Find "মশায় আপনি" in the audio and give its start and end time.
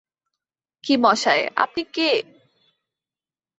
0.97-1.81